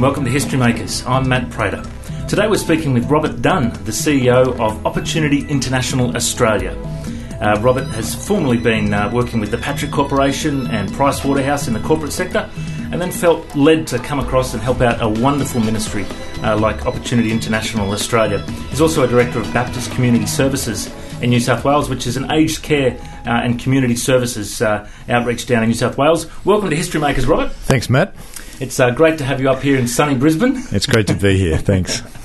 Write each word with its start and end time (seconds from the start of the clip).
and 0.00 0.06
welcome 0.06 0.24
to 0.24 0.30
History 0.30 0.58
Makers. 0.58 1.04
I'm 1.04 1.28
Matt 1.28 1.50
Prater. 1.50 1.84
Today 2.26 2.48
we're 2.48 2.56
speaking 2.56 2.94
with 2.94 3.10
Robert 3.10 3.42
Dunn, 3.42 3.68
the 3.84 3.92
CEO 3.92 4.58
of 4.58 4.86
Opportunity 4.86 5.46
International 5.46 6.16
Australia. 6.16 6.72
Uh, 7.38 7.60
Robert 7.60 7.84
has 7.88 8.14
formerly 8.26 8.56
been 8.56 8.94
uh, 8.94 9.10
working 9.12 9.40
with 9.40 9.50
the 9.50 9.58
Patrick 9.58 9.90
Corporation 9.90 10.66
and 10.68 10.90
Price 10.94 11.22
Waterhouse 11.22 11.68
in 11.68 11.74
the 11.74 11.80
corporate 11.80 12.14
sector, 12.14 12.48
and 12.90 12.98
then 12.98 13.12
felt 13.12 13.54
led 13.54 13.86
to 13.88 13.98
come 13.98 14.20
across 14.20 14.54
and 14.54 14.62
help 14.62 14.80
out 14.80 15.02
a 15.02 15.08
wonderful 15.20 15.60
ministry 15.60 16.06
uh, 16.42 16.56
like 16.56 16.86
Opportunity 16.86 17.30
International 17.30 17.92
Australia. 17.92 18.38
He's 18.70 18.80
also 18.80 19.04
a 19.04 19.06
director 19.06 19.38
of 19.38 19.52
Baptist 19.52 19.92
Community 19.92 20.24
Services 20.24 20.86
in 21.20 21.28
New 21.28 21.40
South 21.40 21.62
Wales, 21.62 21.90
which 21.90 22.06
is 22.06 22.16
an 22.16 22.30
aged 22.32 22.62
care 22.62 22.96
uh, 23.26 23.42
and 23.44 23.60
community 23.60 23.96
services 23.96 24.62
uh, 24.62 24.88
outreach 25.10 25.44
down 25.44 25.62
in 25.62 25.68
New 25.68 25.74
South 25.74 25.98
Wales. 25.98 26.26
Welcome 26.46 26.70
to 26.70 26.76
History 26.76 27.02
Makers, 27.02 27.26
Robert. 27.26 27.52
Thanks, 27.52 27.90
Matt. 27.90 28.14
It's 28.60 28.78
uh, 28.78 28.90
great 28.90 29.16
to 29.18 29.24
have 29.24 29.40
you 29.40 29.50
up 29.50 29.62
here 29.62 29.78
in 29.78 29.88
sunny 29.88 30.14
Brisbane. 30.14 30.52
It's 30.70 30.86
great 30.86 31.06
to 31.06 31.14
be 31.14 31.38
here. 31.38 31.56
Thanks. 31.56 32.02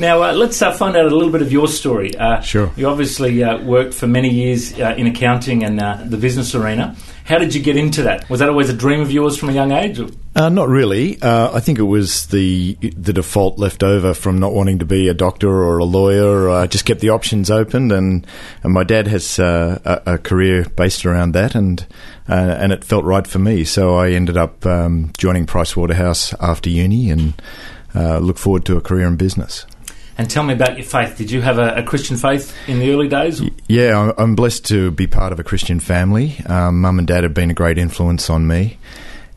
Now, 0.00 0.22
uh, 0.22 0.32
let's 0.32 0.62
uh, 0.62 0.72
find 0.72 0.96
out 0.96 1.04
a 1.04 1.14
little 1.14 1.30
bit 1.30 1.42
of 1.42 1.52
your 1.52 1.68
story. 1.68 2.16
Uh, 2.16 2.40
sure. 2.40 2.72
You 2.74 2.88
obviously 2.88 3.44
uh, 3.44 3.62
worked 3.62 3.92
for 3.92 4.06
many 4.06 4.30
years 4.30 4.72
uh, 4.80 4.94
in 4.96 5.06
accounting 5.06 5.62
and 5.62 5.78
uh, 5.78 5.98
the 6.02 6.16
business 6.16 6.54
arena. 6.54 6.96
How 7.26 7.36
did 7.36 7.54
you 7.54 7.62
get 7.62 7.76
into 7.76 8.04
that? 8.04 8.28
Was 8.30 8.40
that 8.40 8.48
always 8.48 8.70
a 8.70 8.72
dream 8.72 9.00
of 9.02 9.12
yours 9.12 9.36
from 9.36 9.50
a 9.50 9.52
young 9.52 9.72
age? 9.72 10.00
not 10.34 10.68
really. 10.68 11.18
I 11.22 11.60
think 11.60 11.78
it 11.78 11.82
was 11.82 12.26
the 12.28 12.78
the 12.80 13.12
default 13.12 13.58
left 13.58 13.82
over 13.82 14.14
from 14.14 14.38
not 14.38 14.54
wanting 14.54 14.78
to 14.78 14.86
be 14.86 15.08
a 15.08 15.14
doctor 15.14 15.50
or 15.50 15.76
a 15.76 15.84
lawyer. 15.84 16.48
I 16.48 16.66
just 16.66 16.86
kept 16.86 17.00
the 17.00 17.10
options 17.10 17.50
open, 17.50 17.92
and, 17.92 18.26
and 18.62 18.72
my 18.72 18.84
dad 18.84 19.06
has 19.06 19.38
a, 19.38 20.02
a, 20.06 20.16
career 20.16 20.64
based 20.76 21.04
around 21.04 21.32
that, 21.32 21.54
and 21.54 21.86
and 22.26 22.72
it 22.72 22.84
felt 22.84 23.04
right 23.04 23.26
for 23.26 23.38
me. 23.38 23.64
So 23.64 23.96
I 23.96 24.12
ended 24.12 24.38
up 24.38 24.64
um, 24.64 25.12
joining 25.18 25.44
Price 25.44 25.76
Waterhouse 25.76 26.32
after 26.40 26.70
uni, 26.70 27.10
and 27.10 27.34
look 27.94 28.38
forward 28.38 28.64
to 28.64 28.78
a 28.78 28.80
career 28.80 29.06
in 29.06 29.16
business. 29.16 29.66
And 30.20 30.28
tell 30.28 30.42
me 30.42 30.52
about 30.52 30.76
your 30.76 30.84
faith. 30.84 31.16
Did 31.16 31.30
you 31.30 31.40
have 31.40 31.58
a, 31.58 31.76
a 31.76 31.82
Christian 31.82 32.18
faith 32.18 32.54
in 32.68 32.78
the 32.78 32.92
early 32.92 33.08
days? 33.08 33.40
Yeah, 33.68 34.12
I'm 34.18 34.36
blessed 34.36 34.66
to 34.66 34.90
be 34.90 35.06
part 35.06 35.32
of 35.32 35.40
a 35.40 35.42
Christian 35.42 35.80
family. 35.80 36.36
Um, 36.44 36.82
Mum 36.82 36.98
and 36.98 37.08
Dad 37.08 37.24
have 37.24 37.32
been 37.32 37.48
a 37.48 37.54
great 37.54 37.78
influence 37.78 38.28
on 38.28 38.46
me 38.46 38.76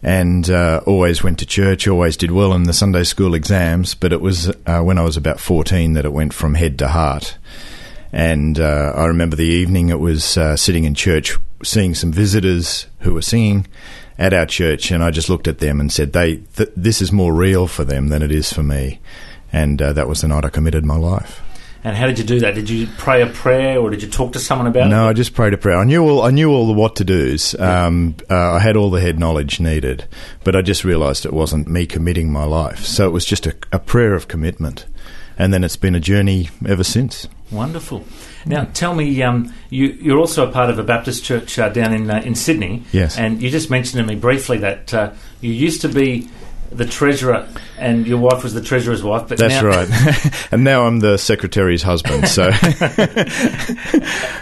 and 0.01 0.49
uh, 0.49 0.81
always 0.85 1.23
went 1.23 1.39
to 1.39 1.45
church, 1.45 1.87
always 1.87 2.17
did 2.17 2.31
well 2.31 2.51
in 2.51 2.63
the 2.63 2.73
Sunday 2.73 3.03
school 3.03 3.33
exams, 3.33 3.95
but 3.95 4.11
it 4.11 4.19
was 4.19 4.49
uh, 4.65 4.81
when 4.81 4.97
I 4.97 5.03
was 5.03 5.15
about 5.15 5.39
14 5.39 5.93
that 5.93 6.03
it 6.03 6.11
went 6.11 6.33
from 6.33 6.53
head 6.53 6.77
to 6.79 6.89
heart. 6.89 7.37
And 8.11 8.59
uh, 8.59 8.91
I 8.93 9.05
remember 9.05 9.37
the 9.37 9.45
evening 9.45 9.87
it 9.87 10.01
was 10.01 10.35
uh, 10.35 10.57
sitting 10.57 10.83
in 10.83 10.95
church, 10.95 11.37
seeing 11.63 11.95
some 11.95 12.11
visitors 12.11 12.87
who 12.99 13.13
were 13.13 13.21
singing 13.21 13.67
at 14.19 14.33
our 14.33 14.45
church, 14.45 14.91
and 14.91 15.01
I 15.01 15.11
just 15.11 15.29
looked 15.29 15.47
at 15.47 15.59
them 15.59 15.79
and 15.79 15.89
said, 15.93 16.11
"They, 16.11 16.35
th- 16.57 16.73
this 16.75 17.01
is 17.01 17.13
more 17.13 17.33
real 17.33 17.67
for 17.67 17.85
them 17.85 18.09
than 18.09 18.21
it 18.21 18.33
is 18.33 18.51
for 18.51 18.63
me." 18.63 18.99
And 19.53 19.81
uh, 19.81 19.93
that 19.93 20.09
was 20.09 20.21
the 20.21 20.27
night 20.27 20.43
I 20.43 20.49
committed 20.49 20.83
my 20.83 20.97
life. 20.97 21.41
And 21.85 21.97
how 21.97 22.07
did 22.07 22.17
you 22.17 22.23
do 22.23 22.39
that? 22.39 22.55
Did 22.55 22.69
you 22.69 22.87
pray 22.97 23.21
a 23.21 23.27
prayer, 23.27 23.77
or 23.77 23.89
did 23.89 24.01
you 24.01 24.09
talk 24.09 24.33
to 24.33 24.39
someone 24.39 24.67
about 24.67 24.87
no, 24.87 25.01
it? 25.01 25.03
No, 25.03 25.09
I 25.09 25.13
just 25.13 25.33
prayed 25.33 25.53
a 25.53 25.57
prayer. 25.57 25.77
I 25.77 25.83
knew 25.83 26.01
all 26.01 26.21
I 26.21 26.31
knew 26.31 26.49
all 26.49 26.65
the 26.65 26.73
what 26.73 26.95
to 26.97 27.03
dos. 27.03 27.59
Um, 27.59 28.15
uh, 28.29 28.53
I 28.53 28.59
had 28.59 28.77
all 28.77 28.89
the 28.89 29.01
head 29.01 29.19
knowledge 29.19 29.59
needed, 29.59 30.07
but 30.45 30.55
I 30.55 30.61
just 30.61 30.85
realised 30.85 31.25
it 31.25 31.33
wasn't 31.33 31.67
me 31.67 31.85
committing 31.85 32.31
my 32.31 32.45
life. 32.45 32.85
So 32.85 33.05
it 33.05 33.11
was 33.11 33.25
just 33.25 33.45
a, 33.45 33.55
a 33.73 33.79
prayer 33.79 34.13
of 34.13 34.29
commitment, 34.29 34.85
and 35.37 35.53
then 35.53 35.65
it's 35.65 35.75
been 35.75 35.93
a 35.93 35.99
journey 35.99 36.49
ever 36.65 36.85
since. 36.85 37.27
Wonderful. 37.51 38.05
Now, 38.45 38.63
tell 38.73 38.95
me, 38.95 39.21
um, 39.21 39.53
you, 39.69 40.15
are 40.15 40.17
also 40.17 40.47
a 40.47 40.51
part 40.51 40.69
of 40.69 40.79
a 40.79 40.83
Baptist 40.83 41.23
church 41.25 41.59
uh, 41.59 41.67
down 41.67 41.93
in 41.93 42.09
uh, 42.09 42.21
in 42.23 42.35
Sydney. 42.35 42.83
Yes. 42.93 43.17
And 43.17 43.41
you 43.41 43.49
just 43.49 43.69
mentioned 43.69 44.01
to 44.01 44.07
me 44.07 44.17
briefly 44.17 44.57
that 44.59 44.93
uh, 44.93 45.11
you 45.41 45.51
used 45.51 45.81
to 45.81 45.89
be 45.89 46.29
the 46.75 46.85
treasurer, 46.85 47.47
and 47.77 48.05
your 48.07 48.19
wife 48.19 48.43
was 48.43 48.53
the 48.53 48.61
treasurer's 48.61 49.03
wife. 49.03 49.27
But 49.27 49.37
that's 49.37 49.61
now 49.61 49.67
right. 49.67 49.87
and 50.51 50.63
now 50.63 50.85
I'm 50.85 50.99
the 50.99 51.17
secretary's 51.17 51.83
husband. 51.83 52.27
So, 52.27 52.49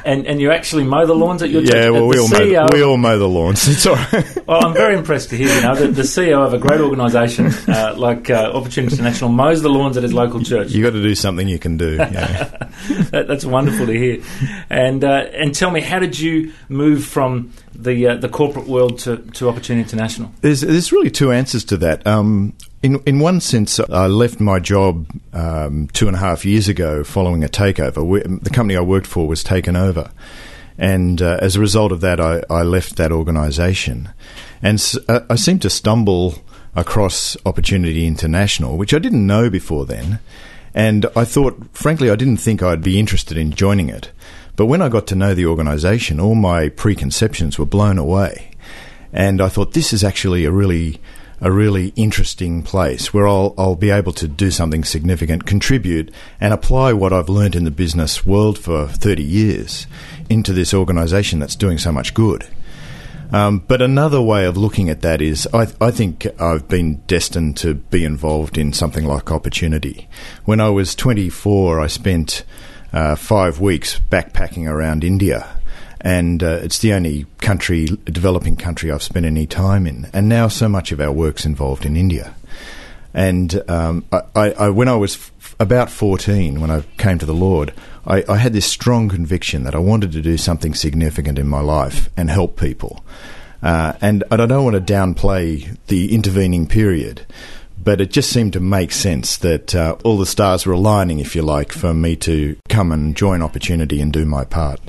and 0.06 0.26
and 0.26 0.42
you 0.42 0.52
actually 0.52 0.84
mow 0.84 1.06
the 1.06 1.16
lawns 1.16 1.44
at 1.44 1.50
your 1.50 1.62
yeah. 1.62 1.90
Well, 1.90 2.08
we 2.08 2.20
all 2.20 2.30
mow, 2.30 2.68
we 2.72 2.84
all 2.84 2.98
mow 2.98 3.18
the 3.18 3.28
lawns. 3.28 3.68
It's 3.68 3.86
all 3.86 3.96
right. 3.96 4.48
well, 4.48 4.66
I'm 4.66 4.74
very 4.74 4.96
impressed 4.96 5.30
to 5.32 5.38
hear 5.38 5.54
you 5.54 5.62
know 5.62 5.76
that 5.76 5.96
the 5.96 6.04
CEO 6.04 6.46
of 6.46 6.54
a 6.54 6.58
great 6.58 6.82
organisation 6.82 7.48
uh, 7.68 7.96
like 7.98 8.30
uh, 8.30 8.52
Opportunity 8.54 8.96
International 8.96 9.30
mows 9.30 9.62
the 9.62 9.70
lawns 9.70 9.98
at 9.98 10.04
his 10.04 10.14
local 10.14 10.44
church. 10.44 10.72
You 10.72 10.84
got 10.84 10.92
to 10.92 11.02
do 11.02 11.16
something 11.16 11.48
you 11.48 11.60
can 11.60 11.78
do. 11.78 11.96
Yeah. 11.96 12.68
that, 13.12 13.26
that's 13.28 13.46
wonderful 13.46 13.86
to 13.86 13.94
hear. 13.94 14.24
And 14.70 15.04
uh, 15.04 15.26
and 15.34 15.54
tell 15.54 15.72
me, 15.72 15.82
how 15.82 16.00
did 16.00 16.20
you 16.20 16.54
move 16.70 17.06
from 17.06 17.52
the 17.74 18.08
uh, 18.08 18.16
the 18.18 18.30
corporate 18.30 18.68
world 18.68 19.00
to, 19.00 19.18
to 19.18 19.50
Opportunity 19.50 19.84
International? 19.84 20.32
There's 20.42 20.62
there's 20.62 20.92
really 20.92 21.10
two 21.12 21.32
answers 21.32 21.64
to 21.66 21.78
that. 21.78 22.06
Um, 22.06 22.21
in 22.82 23.00
in 23.06 23.20
one 23.20 23.42
sense, 23.42 23.80
I 23.80 24.08
left 24.08 24.40
my 24.40 24.60
job 24.60 25.08
um, 25.34 25.88
two 25.94 26.08
and 26.08 26.16
a 26.16 26.20
half 26.20 26.46
years 26.46 26.68
ago 26.68 27.04
following 27.04 27.44
a 27.44 27.48
takeover. 27.48 28.06
We, 28.06 28.22
the 28.22 28.50
company 28.50 28.78
I 28.78 28.82
worked 28.82 29.08
for 29.08 29.28
was 29.28 29.44
taken 29.44 29.76
over, 29.76 30.12
and 30.78 31.22
uh, 31.22 31.38
as 31.42 31.56
a 31.56 31.60
result 31.60 31.92
of 31.92 32.02
that, 32.02 32.20
I, 32.20 32.44
I 32.50 32.64
left 32.64 32.96
that 32.96 33.12
organisation, 33.12 34.10
and 34.62 34.82
uh, 35.08 35.22
I 35.30 35.36
seemed 35.36 35.62
to 35.64 35.70
stumble 35.70 36.36
across 36.76 37.38
Opportunity 37.46 38.08
International, 38.08 38.78
which 38.78 38.94
I 38.94 39.00
didn't 39.00 39.28
know 39.28 39.50
before 39.50 39.86
then. 39.86 40.20
And 40.74 41.06
I 41.18 41.26
thought, 41.26 41.60
frankly, 41.74 42.10
I 42.10 42.16
didn't 42.16 42.38
think 42.38 42.64
I'd 42.64 42.82
be 42.82 42.98
interested 42.98 43.38
in 43.38 43.52
joining 43.52 43.90
it. 43.90 44.12
But 44.56 44.68
when 44.68 44.82
I 44.82 44.90
got 44.90 45.06
to 45.08 45.16
know 45.16 45.34
the 45.34 45.46
organisation, 45.46 46.20
all 46.20 46.36
my 46.36 46.70
preconceptions 46.70 47.60
were 47.60 47.66
blown 47.66 47.98
away. 47.98 48.52
And 49.12 49.42
I 49.42 49.50
thought, 49.50 49.74
this 49.74 49.92
is 49.92 50.04
actually 50.04 50.46
a 50.46 50.52
really 50.52 51.02
a 51.42 51.52
really 51.52 51.88
interesting 51.96 52.62
place 52.62 53.14
where 53.14 53.28
I'll, 53.28 53.56
I'll 53.58 53.76
be 53.76 53.90
able 53.90 54.14
to 54.14 54.28
do 54.28 54.52
something 54.52 54.84
significant, 54.84 55.48
contribute, 55.48 56.14
and 56.40 56.54
apply 56.54 56.94
what 56.94 57.12
I've 57.12 57.30
learned 57.30 57.56
in 57.56 57.64
the 57.64 57.72
business 57.72 58.26
world 58.26 58.60
for 58.60 58.88
30 58.88 59.24
years 59.24 59.88
into 60.30 60.54
this 60.54 60.74
organisation 60.74 61.40
that's 61.40 61.56
doing 61.56 61.80
so 61.80 61.92
much 61.92 62.14
good. 62.14 62.48
Um, 63.32 63.60
but 63.60 63.82
another 63.82 64.22
way 64.22 64.46
of 64.46 64.58
looking 64.58 64.90
at 64.90 65.02
that 65.02 65.22
is 65.22 65.48
I, 65.54 65.68
I, 65.80 65.90
think 65.90 66.28
I've 66.40 66.68
been 66.68 66.98
destined 67.08 67.56
to 67.58 67.76
be 67.76 68.04
involved 68.04 68.58
in 68.58 68.74
something 68.74 69.06
like 69.06 69.32
opportunity. 69.32 70.10
When 70.44 70.60
I 70.60 70.70
was 70.70 70.96
24, 70.96 71.80
I 71.80 71.88
spent 71.88 72.44
uh, 72.92 73.16
five 73.16 73.62
weeks 73.62 74.00
backpacking 74.10 74.68
around 74.68 75.04
India. 75.06 75.61
And 76.02 76.42
uh, 76.42 76.60
it's 76.64 76.80
the 76.80 76.94
only 76.94 77.28
country, 77.40 77.88
developing 78.06 78.56
country, 78.56 78.92
I've 78.92 79.04
spent 79.04 79.26
any 79.26 79.46
time 79.46 79.86
in. 79.86 80.10
And 80.14 80.28
now 80.28 80.48
so 80.48 80.68
much 80.68 80.92
of 80.92 81.00
our 81.00 81.12
work's 81.12 81.46
involved 81.46 81.86
in 81.86 81.96
India. 81.96 82.34
And 83.14 83.62
um, 83.70 84.06
I, 84.12 84.54
I, 84.54 84.70
when 84.70 84.88
I 84.88 84.96
was 84.96 85.16
f- 85.16 85.56
about 85.60 85.92
14, 85.92 86.60
when 86.60 86.72
I 86.72 86.82
came 86.98 87.20
to 87.20 87.26
the 87.26 87.34
Lord, 87.34 87.74
I, 88.06 88.24
I, 88.28 88.38
had 88.38 88.54
this 88.54 88.66
strong 88.66 89.10
conviction 89.10 89.64
that 89.64 89.76
I 89.76 89.80
wanted 89.80 90.14
to 90.14 90.22
do 90.22 90.38
something 90.38 90.74
significant 90.74 91.38
in 91.38 91.48
my 91.48 91.60
life 91.60 92.10
and 92.16 92.30
help 92.30 92.60
people. 92.60 93.04
Uh, 93.62 93.94
and, 94.02 94.24
I 94.32 94.38
don't 94.38 94.64
want 94.64 94.76
to 94.76 94.94
downplay 94.94 95.78
the 95.88 96.16
intervening 96.16 96.68
period, 96.68 97.26
but 97.84 98.02
it 98.02 98.12
just 98.12 98.32
seemed 98.32 98.54
to 98.54 98.60
make 98.60 98.92
sense 98.92 99.38
that 99.38 99.76
uh, 99.76 99.98
all 100.04 100.18
the 100.18 100.26
stars 100.26 100.66
were 100.66 100.74
aligning, 100.74 101.20
if 101.20 101.36
you 101.36 101.42
like, 101.42 101.72
for 101.72 101.94
me 101.94 102.16
to 102.18 102.56
come 102.70 102.92
and 102.92 103.16
join 103.16 103.42
Opportunity 103.42 104.02
and 104.02 104.12
do 104.12 104.26
my 104.26 104.46
part. 104.46 104.80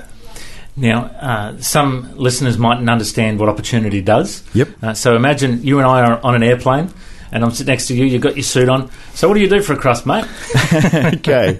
Now, 0.75 1.03
uh, 1.05 1.57
some 1.61 2.17
listeners 2.17 2.57
mightn't 2.57 2.89
understand 2.89 3.39
what 3.39 3.49
Opportunity 3.49 4.01
does. 4.01 4.43
Yep. 4.53 4.69
Uh, 4.81 4.93
so 4.93 5.15
imagine 5.15 5.61
you 5.63 5.77
and 5.77 5.87
I 5.87 6.01
are 6.05 6.19
on 6.23 6.35
an 6.35 6.43
airplane. 6.43 6.89
And 7.31 7.43
I'm 7.43 7.49
sitting 7.49 7.71
next 7.71 7.87
to 7.87 7.95
you. 7.95 8.05
You've 8.05 8.21
got 8.21 8.35
your 8.35 8.43
suit 8.43 8.69
on. 8.69 8.91
So, 9.15 9.27
what 9.27 9.33
do 9.33 9.39
you 9.39 9.49
do 9.49 9.59
for 9.59 9.73
a 9.73 9.77
crust, 9.77 10.05
mate? 10.05 10.25
okay, 11.15 11.59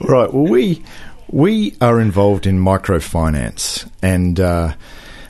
all 0.00 0.08
right. 0.08 0.34
Well, 0.34 0.42
we 0.42 0.82
we 1.28 1.76
are 1.80 2.00
involved 2.00 2.44
in 2.44 2.58
microfinance, 2.58 3.88
and 4.02 4.40
uh, 4.40 4.74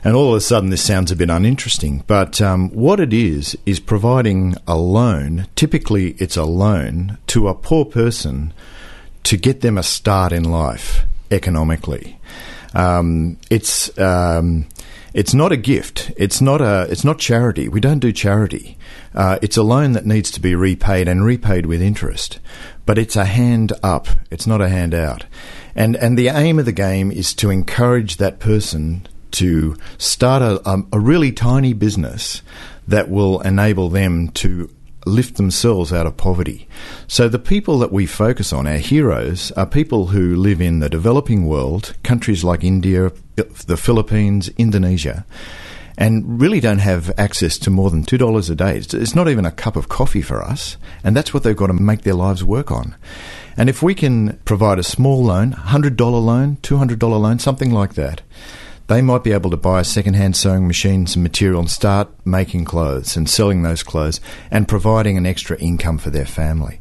and 0.03 0.15
all 0.15 0.31
of 0.31 0.35
a 0.35 0.41
sudden, 0.41 0.71
this 0.71 0.81
sounds 0.81 1.11
a 1.11 1.15
bit 1.15 1.29
uninteresting, 1.29 2.03
but 2.07 2.41
um, 2.41 2.69
what 2.71 2.99
it 2.99 3.13
is 3.13 3.55
is 3.67 3.79
providing 3.79 4.55
a 4.67 4.75
loan. 4.75 5.47
Typically, 5.55 6.11
it's 6.17 6.37
a 6.37 6.43
loan 6.43 7.19
to 7.27 7.47
a 7.47 7.53
poor 7.53 7.85
person 7.85 8.51
to 9.23 9.37
get 9.37 9.61
them 9.61 9.77
a 9.77 9.83
start 9.83 10.33
in 10.33 10.43
life 10.43 11.05
economically. 11.31 12.19
Um, 12.73 13.37
it's 13.49 13.97
um, 13.99 14.67
it's 15.13 15.33
not 15.33 15.51
a 15.51 15.57
gift. 15.57 16.11
It's 16.17 16.41
not 16.41 16.61
a. 16.61 16.87
It's 16.89 17.03
not 17.03 17.19
charity. 17.19 17.67
We 17.67 17.79
don't 17.79 17.99
do 17.99 18.11
charity. 18.11 18.77
Uh, 19.13 19.37
it's 19.41 19.57
a 19.57 19.63
loan 19.63 19.91
that 19.91 20.05
needs 20.05 20.31
to 20.31 20.41
be 20.41 20.55
repaid 20.55 21.07
and 21.07 21.23
repaid 21.23 21.65
with 21.67 21.81
interest. 21.81 22.39
But 22.85 22.97
it's 22.97 23.15
a 23.15 23.25
hand 23.25 23.73
up. 23.83 24.07
It's 24.31 24.47
not 24.47 24.61
a 24.61 24.69
hand 24.69 24.93
out. 24.93 25.25
And 25.75 25.95
and 25.95 26.17
the 26.17 26.29
aim 26.29 26.59
of 26.59 26.65
the 26.65 26.71
game 26.71 27.11
is 27.11 27.33
to 27.35 27.49
encourage 27.49 28.17
that 28.17 28.39
person 28.39 29.07
to 29.31 29.75
start 29.97 30.41
a, 30.41 30.67
um, 30.69 30.87
a 30.91 30.99
really 30.99 31.31
tiny 31.31 31.73
business 31.73 32.41
that 32.87 33.09
will 33.09 33.41
enable 33.41 33.89
them 33.89 34.29
to 34.29 34.69
lift 35.05 35.35
themselves 35.35 35.91
out 35.91 36.05
of 36.05 36.17
poverty. 36.17 36.67
So 37.07 37.27
the 37.27 37.39
people 37.39 37.79
that 37.79 37.91
we 37.91 38.05
focus 38.05 38.53
on, 38.53 38.67
our 38.67 38.77
heroes, 38.77 39.51
are 39.53 39.65
people 39.65 40.07
who 40.07 40.35
live 40.35 40.61
in 40.61 40.79
the 40.79 40.89
developing 40.89 41.45
world, 41.45 41.95
countries 42.03 42.43
like 42.43 42.63
India, 42.63 43.11
the 43.35 43.77
Philippines, 43.77 44.49
Indonesia, 44.57 45.25
and 45.97 46.41
really 46.41 46.59
don't 46.59 46.79
have 46.79 47.11
access 47.19 47.57
to 47.59 47.69
more 47.69 47.89
than 47.89 48.03
$2 48.03 48.49
a 48.49 48.55
day. 48.55 48.77
It's, 48.77 49.15
not 49.15 49.29
even 49.29 49.45
a 49.45 49.51
cup 49.51 49.75
of 49.75 49.89
coffee 49.89 50.21
for 50.21 50.41
us, 50.41 50.77
and 51.03 51.15
that's 51.15 51.33
what 51.33 51.43
they've 51.43 51.55
got 51.55 51.67
to 51.67 51.73
make 51.73 52.01
their 52.01 52.15
lives 52.15 52.43
work 52.43 52.71
on. 52.71 52.95
And 53.55 53.69
if 53.69 53.83
we 53.83 53.93
can 53.93 54.39
provide 54.45 54.79
a 54.79 54.83
small 54.83 55.23
loan, 55.23 55.53
$100 55.53 55.99
loan, 55.99 56.57
$200 56.57 57.01
loan, 57.21 57.39
something 57.39 57.71
like 57.71 57.93
that, 57.93 58.21
they 58.87 59.01
might 59.01 59.23
be 59.23 59.31
able 59.31 59.49
to 59.49 59.57
buy 59.57 59.79
a 59.79 59.85
second-hand 59.85 60.35
sewing 60.35 60.67
machine, 60.67 61.07
some 61.07 61.23
material, 61.23 61.59
and 61.59 61.69
start 61.69 62.09
making 62.25 62.65
clothes 62.65 63.15
and 63.15 63.29
selling 63.29 63.61
those 63.61 63.83
clothes 63.83 64.19
and 64.51 64.67
providing 64.67 65.17
an 65.17 65.25
extra 65.25 65.57
income 65.57 65.97
for 65.97 66.09
their 66.09 66.25
family. 66.25 66.79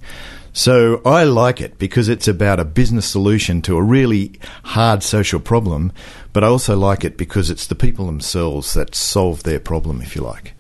So 0.53 1.01
I 1.07 1.25
like 1.25 1.61
it 1.63 1.79
because 1.79 2.11
it's 2.11 2.29
about 2.29 2.61
a 2.61 2.65
business 2.65 3.07
solution 3.07 3.63
to 3.63 3.77
a 3.77 3.83
really 3.83 4.33
hard 4.65 5.03
social 5.03 5.41
problem, 5.41 5.93
but 6.33 6.45
I 6.45 6.49
also 6.49 6.77
like 6.77 7.05
it 7.05 7.17
because 7.17 7.49
it's 7.49 7.67
the 7.67 7.75
people 7.75 8.07
themselves 8.07 8.75
that 8.75 8.95
solve 8.95 9.45
their 9.45 9.61
problem, 9.61 10.03
if 10.03 10.15
you 10.15 10.23
like. 10.23 10.53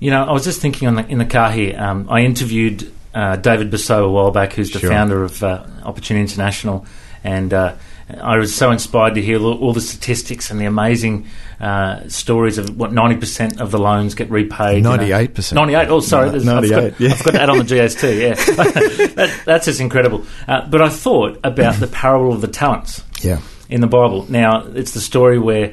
You 0.00 0.10
know, 0.10 0.24
I 0.24 0.32
was 0.32 0.44
just 0.44 0.60
thinking 0.60 0.94
the, 0.94 1.06
in 1.06 1.18
the 1.18 1.26
car 1.26 1.50
here. 1.52 1.78
Um, 1.78 2.08
I 2.08 2.20
interviewed 2.22 2.90
uh, 3.14 3.36
David 3.36 3.70
Bussau 3.70 4.04
a 4.04 4.10
while 4.10 4.30
back, 4.30 4.54
who's 4.54 4.70
the 4.70 4.78
sure. 4.78 4.90
founder 4.90 5.22
of 5.24 5.42
uh, 5.42 5.66
Opportunity 5.82 6.22
International, 6.22 6.86
and 7.22 7.52
uh, 7.52 7.74
I 8.20 8.36
was 8.38 8.54
so 8.54 8.70
inspired 8.70 9.14
to 9.14 9.22
hear 9.22 9.40
all 9.40 9.72
the 9.72 9.80
statistics 9.80 10.50
and 10.50 10.60
the 10.60 10.66
amazing 10.66 11.26
uh, 11.60 12.08
stories 12.08 12.58
of 12.58 12.76
what 12.76 12.90
90% 12.90 13.60
of 13.60 13.70
the 13.70 13.78
loans 13.78 14.14
get 14.14 14.30
repaid. 14.30 14.84
98%. 14.84 15.54
98, 15.54 15.88
oh, 15.88 16.00
sorry. 16.00 16.30
98, 16.30 16.48
I've 16.48 16.90
got, 16.90 17.00
yeah. 17.00 17.10
I've 17.12 17.24
got 17.24 17.30
to 17.32 17.42
add 17.42 17.50
on 17.50 17.58
the 17.58 17.64
GST, 17.64 18.20
yeah. 18.20 18.34
that, 19.14 19.42
that's 19.44 19.66
just 19.66 19.80
incredible. 19.80 20.24
Uh, 20.48 20.66
but 20.68 20.82
I 20.82 20.88
thought 20.88 21.38
about 21.44 21.76
the 21.76 21.86
parable 21.86 22.32
of 22.32 22.40
the 22.40 22.48
talents. 22.48 23.02
Yeah. 23.20 23.40
In 23.68 23.80
the 23.80 23.86
Bible. 23.86 24.30
Now, 24.30 24.66
it's 24.66 24.92
the 24.92 25.00
story 25.00 25.38
where 25.38 25.68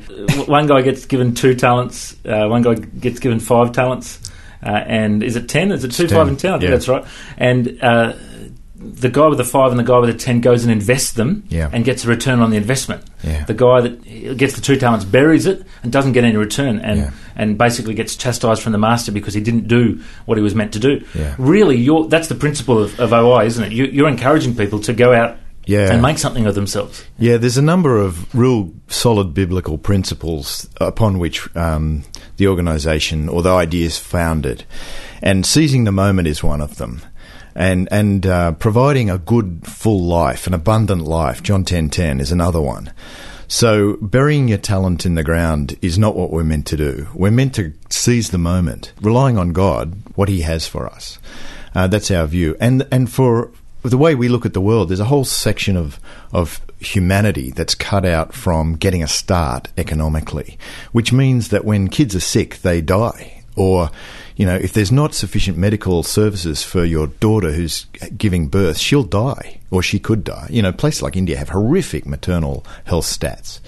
one 0.45 0.67
guy 0.67 0.81
gets 0.81 1.05
given 1.05 1.33
two 1.33 1.53
talents, 1.53 2.15
uh, 2.23 2.47
one 2.47 2.61
guy 2.61 2.75
gets 2.75 3.19
given 3.19 3.39
five 3.39 3.73
talents. 3.73 4.21
Uh, 4.63 4.69
and 4.69 5.23
is 5.23 5.35
it 5.35 5.49
10? 5.49 5.71
Is 5.71 5.83
it 5.83 5.91
2, 5.91 6.07
5, 6.07 6.27
and 6.27 6.39
10? 6.39 6.51
I 6.51 6.53
think 6.53 6.63
yeah. 6.63 6.69
that's 6.69 6.87
right. 6.87 7.05
And 7.37 7.79
uh, 7.81 8.13
the 8.79 9.09
guy 9.09 9.27
with 9.27 9.37
the 9.37 9.43
five 9.43 9.71
and 9.71 9.79
the 9.79 9.83
guy 9.83 9.97
with 9.99 10.09
the 10.09 10.17
ten 10.17 10.39
goes 10.39 10.63
and 10.63 10.71
invests 10.71 11.11
them 11.11 11.43
yeah. 11.49 11.69
and 11.71 11.83
gets 11.83 12.05
a 12.05 12.07
return 12.07 12.39
on 12.39 12.49
the 12.49 12.57
investment. 12.57 13.03
Yeah. 13.23 13.43
The 13.43 13.53
guy 13.53 13.81
that 13.81 14.37
gets 14.37 14.55
the 14.55 14.61
two 14.61 14.77
talents 14.77 15.03
buries 15.03 15.45
it 15.45 15.65
and 15.83 15.91
doesn't 15.91 16.13
get 16.13 16.23
any 16.23 16.37
return 16.37 16.79
and, 16.79 16.99
yeah. 16.99 17.11
and 17.35 17.57
basically 17.57 17.93
gets 17.93 18.15
chastised 18.15 18.63
from 18.63 18.71
the 18.71 18.77
master 18.77 19.11
because 19.11 19.33
he 19.33 19.41
didn't 19.41 19.67
do 19.67 20.01
what 20.25 20.37
he 20.37 20.41
was 20.41 20.55
meant 20.55 20.73
to 20.73 20.79
do. 20.79 21.05
Really, 21.37 21.85
that's 22.07 22.29
the 22.29 22.35
principle 22.35 22.79
of, 22.79 22.97
of 22.99 23.11
OI, 23.11 23.45
isn't 23.45 23.63
it? 23.65 23.71
You, 23.73 24.05
are 24.05 24.09
encouraging 24.09 24.55
people 24.55 24.79
to 24.79 24.93
go 24.93 25.13
out 25.13 25.37
yeah. 25.65 25.91
and 25.91 26.01
make 26.01 26.17
something 26.17 26.45
of 26.45 26.55
themselves. 26.55 27.03
Yeah, 27.17 27.35
there's 27.35 27.57
a 27.57 27.61
number 27.61 27.97
of 27.97 28.33
real 28.33 28.71
solid 28.87 29.33
biblical 29.33 29.77
principles 29.77 30.69
upon 30.79 31.19
which 31.19 31.53
um, 31.57 32.05
the 32.37 32.47
organisation 32.47 33.27
or 33.27 33.41
the 33.41 33.53
idea 33.53 33.85
is 33.85 33.97
founded. 33.97 34.63
And 35.21 35.45
seizing 35.45 35.83
the 35.83 35.91
moment 35.91 36.29
is 36.29 36.41
one 36.41 36.61
of 36.61 36.77
them 36.77 37.01
and 37.59 37.89
and 37.91 38.25
uh, 38.25 38.53
providing 38.53 39.11
a 39.11 39.19
good 39.19 39.67
full 39.67 40.03
life, 40.03 40.47
an 40.47 40.53
abundant 40.55 41.03
life. 41.03 41.43
John 41.43 41.65
ten 41.65 41.89
ten 41.89 42.19
is 42.19 42.31
another 42.31 42.61
one. 42.61 42.91
So 43.47 43.97
burying 44.01 44.47
your 44.47 44.59
talent 44.59 45.05
in 45.05 45.15
the 45.15 45.23
ground 45.23 45.77
is 45.81 45.97
not 45.97 46.15
what 46.15 46.31
we're 46.31 46.43
meant 46.43 46.67
to 46.67 46.77
do. 46.77 47.07
We're 47.13 47.31
meant 47.31 47.55
to 47.55 47.73
seize 47.89 48.29
the 48.29 48.37
moment, 48.37 48.93
relying 49.01 49.37
on 49.37 49.53
God, 49.53 49.95
what 50.15 50.29
He 50.29 50.41
has 50.41 50.67
for 50.67 50.87
us. 50.87 51.19
Uh, 51.75 51.87
that's 51.87 52.09
our 52.09 52.25
view, 52.25 52.55
and 52.59 52.87
and 52.91 53.11
for 53.11 53.51
the 53.81 53.97
way 53.97 54.15
we 54.15 54.29
look 54.29 54.45
at 54.45 54.53
the 54.53 54.61
world, 54.61 54.89
there's 54.89 54.99
a 54.99 55.05
whole 55.05 55.25
section 55.25 55.75
of 55.75 55.99
of 56.31 56.61
humanity 56.79 57.51
that's 57.51 57.75
cut 57.75 58.05
out 58.05 58.33
from 58.33 58.75
getting 58.75 59.03
a 59.03 59.07
start 59.07 59.67
economically, 59.77 60.57
which 60.93 61.11
means 61.11 61.49
that 61.49 61.65
when 61.65 61.89
kids 61.89 62.15
are 62.15 62.21
sick, 62.21 62.61
they 62.61 62.79
die, 62.79 63.43
or 63.57 63.89
you 64.39 64.45
know, 64.45 64.55
if 64.55 64.71
there's 64.71 64.91
not 64.91 65.13
sufficient 65.13 65.57
medical 65.57 66.01
services 66.01 66.63
for 66.63 66.85
your 66.85 67.07
daughter 67.07 67.51
who's 67.51 67.87
giving 68.17 68.47
birth, 68.47 68.77
she'll 68.77 69.03
die 69.03 69.59
or 69.69 69.83
she 69.83 69.99
could 69.99 70.23
die. 70.23 70.47
You 70.49 70.61
know, 70.61 70.71
places 70.71 71.01
like 71.01 71.17
India 71.17 71.35
have 71.35 71.49
horrific 71.49 72.05
maternal 72.05 72.65
health 72.85 73.03
stats. 73.03 73.59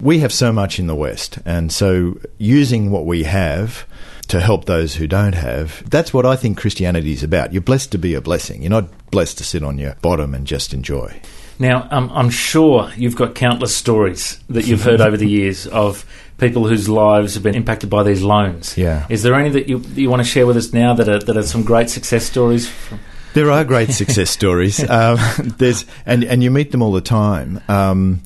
We 0.00 0.20
have 0.20 0.32
so 0.32 0.52
much 0.52 0.78
in 0.78 0.86
the 0.86 0.94
West, 0.94 1.40
and 1.44 1.72
so 1.72 2.20
using 2.38 2.92
what 2.92 3.04
we 3.04 3.24
have 3.24 3.84
to 4.28 4.40
help 4.40 4.66
those 4.66 4.94
who 4.94 5.08
don't 5.08 5.34
have, 5.34 5.82
that's 5.90 6.14
what 6.14 6.24
I 6.24 6.36
think 6.36 6.56
Christianity 6.56 7.12
is 7.12 7.24
about. 7.24 7.52
You're 7.52 7.62
blessed 7.62 7.90
to 7.90 7.98
be 7.98 8.14
a 8.14 8.20
blessing. 8.20 8.62
You're 8.62 8.70
not 8.70 9.10
blessed 9.10 9.38
to 9.38 9.44
sit 9.44 9.64
on 9.64 9.76
your 9.76 9.96
bottom 10.02 10.36
and 10.36 10.46
just 10.46 10.72
enjoy. 10.72 11.20
Now, 11.58 11.88
um, 11.90 12.12
I'm 12.14 12.30
sure 12.30 12.92
you've 12.96 13.16
got 13.16 13.34
countless 13.34 13.74
stories 13.74 14.38
that 14.50 14.66
you've 14.68 14.82
heard 14.82 15.00
over 15.00 15.16
the 15.16 15.28
years 15.28 15.66
of 15.66 16.04
people 16.38 16.66
whose 16.66 16.88
lives 16.88 17.34
have 17.34 17.42
been 17.42 17.54
impacted 17.54 17.88
by 17.90 18.02
these 18.02 18.22
loans. 18.22 18.76
Yeah. 18.76 19.06
Is 19.08 19.22
there 19.22 19.34
any 19.34 19.50
that 19.50 19.68
you, 19.68 19.78
you 19.94 20.10
want 20.10 20.20
to 20.20 20.28
share 20.28 20.46
with 20.46 20.56
us 20.56 20.72
now 20.72 20.94
that 20.94 21.08
are, 21.08 21.18
that 21.18 21.36
are 21.36 21.42
some 21.42 21.62
great 21.62 21.90
success 21.90 22.24
stories? 22.24 22.68
From- 22.68 23.00
there 23.34 23.50
are 23.50 23.64
great 23.64 23.90
success 23.90 24.30
stories. 24.30 24.82
Um, 24.88 25.18
there's 25.58 25.84
and 26.06 26.24
and 26.24 26.42
you 26.42 26.50
meet 26.50 26.70
them 26.70 26.80
all 26.80 26.92
the 26.92 27.02
time. 27.02 27.60
Um, 27.68 28.22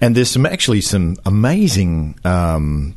and 0.00 0.16
there's 0.16 0.30
some 0.30 0.46
actually 0.46 0.80
some 0.80 1.16
amazing 1.24 2.18
um, 2.24 2.96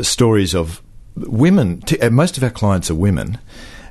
stories 0.00 0.54
of 0.54 0.82
women. 1.14 1.82
T- 1.82 1.98
uh, 2.00 2.08
most 2.08 2.38
of 2.38 2.42
our 2.42 2.50
clients 2.50 2.90
are 2.90 2.94
women 2.94 3.38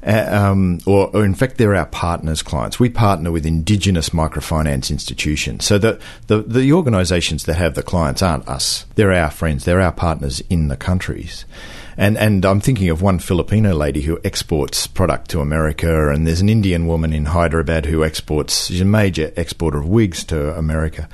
um, 0.07 0.79
or, 0.85 1.13
or, 1.15 1.25
in 1.25 1.35
fact, 1.35 1.57
they're 1.57 1.75
our 1.75 1.85
partners' 1.85 2.41
clients. 2.41 2.79
We 2.79 2.89
partner 2.89 3.31
with 3.31 3.45
Indigenous 3.45 4.09
microfinance 4.09 4.89
institutions. 4.89 5.65
So 5.65 5.77
the, 5.77 5.99
the, 6.27 6.43
the 6.43 6.71
organisations 6.71 7.43
that 7.43 7.55
have 7.55 7.75
the 7.75 7.83
clients 7.83 8.21
aren't 8.21 8.47
us. 8.47 8.85
They're 8.95 9.11
our 9.11 9.29
friends. 9.29 9.65
They're 9.65 9.81
our 9.81 9.91
partners 9.91 10.41
in 10.49 10.69
the 10.69 10.77
countries. 10.77 11.45
And 11.99 12.15
and 12.15 12.45
I'm 12.45 12.61
thinking 12.61 12.89
of 12.89 13.01
one 13.01 13.17
Filipino 13.17 13.73
lady 13.73 14.01
who 14.01 14.19
exports 14.23 14.85
product 14.85 15.31
to 15.31 15.41
America, 15.41 16.11
and 16.11 16.27
there's 16.27 16.41
an 16.41 16.47
Indian 16.47 16.85
woman 16.85 17.11
in 17.11 17.25
Hyderabad 17.25 17.87
who 17.87 18.03
exports. 18.03 18.67
She's 18.67 18.81
a 18.81 18.85
major 18.85 19.33
exporter 19.35 19.79
of 19.79 19.87
wigs 19.87 20.23
to 20.25 20.55
America. 20.55 21.09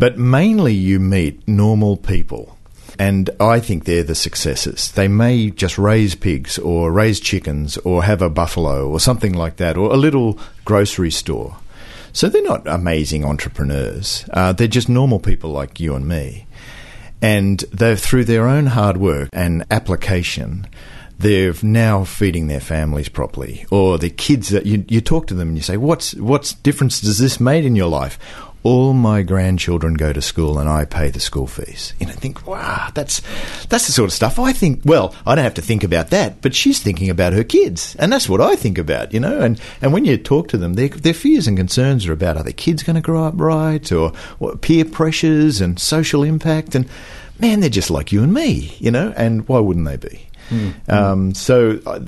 But 0.00 0.18
mainly, 0.18 0.74
you 0.74 0.98
meet 0.98 1.46
normal 1.46 1.96
people 1.96 2.55
and 2.98 3.30
I 3.38 3.60
think 3.60 3.84
they're 3.84 4.02
the 4.02 4.14
successes. 4.14 4.90
They 4.92 5.08
may 5.08 5.50
just 5.50 5.78
raise 5.78 6.14
pigs 6.14 6.58
or 6.58 6.92
raise 6.92 7.20
chickens 7.20 7.76
or 7.78 8.04
have 8.04 8.22
a 8.22 8.30
buffalo 8.30 8.88
or 8.88 9.00
something 9.00 9.32
like 9.32 9.56
that, 9.56 9.76
or 9.76 9.92
a 9.92 9.96
little 9.96 10.38
grocery 10.64 11.10
store. 11.10 11.56
So 12.12 12.28
they're 12.28 12.42
not 12.42 12.66
amazing 12.66 13.24
entrepreneurs. 13.24 14.24
Uh, 14.32 14.52
they're 14.52 14.68
just 14.68 14.88
normal 14.88 15.20
people 15.20 15.50
like 15.50 15.78
you 15.80 15.94
and 15.94 16.08
me. 16.08 16.46
And 17.20 17.60
they've, 17.72 18.00
through 18.00 18.24
their 18.24 18.46
own 18.46 18.66
hard 18.66 18.96
work 18.96 19.28
and 19.32 19.64
application, 19.70 20.66
they're 21.18 21.54
now 21.62 22.04
feeding 22.04 22.46
their 22.46 22.60
families 22.60 23.08
properly. 23.08 23.66
Or 23.70 23.98
the 23.98 24.10
kids 24.10 24.50
that 24.50 24.66
you, 24.66 24.84
you 24.88 25.00
talk 25.00 25.26
to 25.26 25.34
them 25.34 25.48
and 25.48 25.56
you 25.56 25.62
say, 25.62 25.76
what's, 25.76 26.14
what's 26.14 26.52
difference 26.52 27.00
does 27.00 27.18
this 27.18 27.40
made 27.40 27.64
in 27.64 27.76
your 27.76 27.88
life? 27.88 28.18
All 28.66 28.92
my 28.94 29.22
grandchildren 29.22 29.94
go 29.94 30.12
to 30.12 30.20
school 30.20 30.58
and 30.58 30.68
I 30.68 30.84
pay 30.84 31.08
the 31.10 31.20
school 31.20 31.46
fees. 31.46 31.94
You 32.00 32.06
know, 32.08 32.12
think, 32.12 32.48
wow, 32.48 32.90
that's 32.94 33.22
that's 33.66 33.86
the 33.86 33.92
sort 33.92 34.08
of 34.08 34.12
stuff 34.12 34.40
I 34.40 34.52
think. 34.52 34.80
Well, 34.84 35.14
I 35.24 35.36
don't 35.36 35.44
have 35.44 35.54
to 35.54 35.62
think 35.62 35.84
about 35.84 36.10
that, 36.10 36.42
but 36.42 36.52
she's 36.52 36.82
thinking 36.82 37.08
about 37.08 37.32
her 37.32 37.44
kids, 37.44 37.94
and 38.00 38.12
that's 38.12 38.28
what 38.28 38.40
I 38.40 38.56
think 38.56 38.76
about. 38.76 39.14
You 39.14 39.20
know, 39.20 39.40
and 39.40 39.60
and 39.80 39.92
when 39.92 40.04
you 40.04 40.18
talk 40.18 40.48
to 40.48 40.58
them, 40.58 40.74
their 40.74 40.88
their 40.88 41.14
fears 41.14 41.46
and 41.46 41.56
concerns 41.56 42.08
are 42.08 42.12
about 42.12 42.36
are 42.36 42.42
their 42.42 42.52
kids 42.52 42.82
going 42.82 42.96
to 42.96 43.02
grow 43.02 43.22
up 43.22 43.34
right, 43.36 43.92
or 43.92 44.10
what, 44.40 44.62
peer 44.62 44.84
pressures 44.84 45.60
and 45.60 45.78
social 45.78 46.24
impact, 46.24 46.74
and 46.74 46.88
man, 47.38 47.60
they're 47.60 47.70
just 47.70 47.92
like 47.92 48.10
you 48.10 48.24
and 48.24 48.34
me. 48.34 48.74
You 48.80 48.90
know, 48.90 49.14
and 49.16 49.46
why 49.48 49.60
wouldn't 49.60 49.86
they 49.86 49.96
be? 49.96 50.26
Mm. 50.50 50.92
Um, 50.92 51.34
so. 51.34 51.80
Uh, 51.86 52.00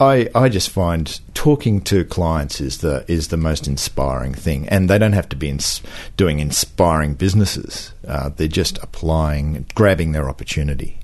I, 0.00 0.28
I 0.34 0.48
just 0.48 0.70
find 0.70 1.20
talking 1.34 1.80
to 1.82 2.04
clients 2.04 2.60
is 2.60 2.78
the 2.78 3.04
is 3.08 3.28
the 3.28 3.36
most 3.36 3.66
inspiring 3.66 4.32
thing, 4.32 4.68
and 4.68 4.88
they 4.88 4.98
don't 4.98 5.12
have 5.12 5.28
to 5.30 5.36
be 5.36 5.48
ins- 5.48 5.82
doing 6.16 6.38
inspiring 6.38 7.14
businesses. 7.14 7.92
Uh, 8.06 8.28
they're 8.28 8.46
just 8.46 8.78
applying, 8.78 9.66
grabbing 9.74 10.12
their 10.12 10.28
opportunity. 10.28 10.98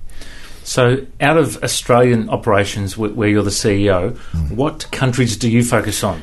So, 0.63 1.07
out 1.21 1.37
of 1.37 1.63
Australian 1.63 2.31
operations 2.31 2.97
where 2.97 3.29
you're 3.29 3.43
the 3.43 3.51
CEO, 3.51 4.13
mm. 4.13 4.53
what 4.53 4.91
countries 4.93 5.37
do 5.37 5.51
you 5.51 5.65
focus 5.65 6.05
on? 6.05 6.23